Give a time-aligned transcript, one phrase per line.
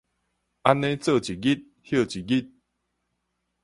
[0.03, 0.09] 按呢做一日
[1.83, 2.51] 歇一日